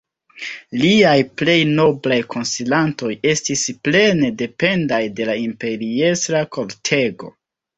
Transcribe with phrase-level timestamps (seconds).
[0.83, 7.35] Liaj plej noblaj konsilantoj estis plene dependaj de la imperiestra kortego.